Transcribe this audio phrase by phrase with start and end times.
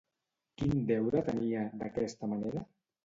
[0.61, 2.65] Quin deure tenia, d'aquesta manera?